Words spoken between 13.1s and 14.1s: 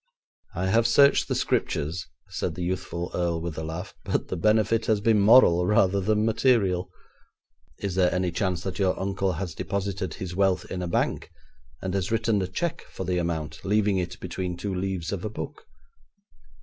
amount, leaving